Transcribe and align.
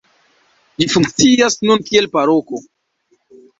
Ĝi 0.83 0.87
funkcias 0.93 1.59
nun 1.69 1.85
kiel 1.91 2.11
paroko. 2.19 2.65